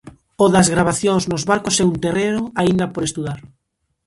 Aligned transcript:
O 0.43 0.45
das 0.53 0.67
gravacións 0.73 1.23
nos 1.31 1.43
barcos 1.51 1.75
é 1.81 1.83
un 1.91 1.97
terreo 2.03 2.41
aínda 2.61 2.85
por 2.93 3.03
estudar. 3.05 3.39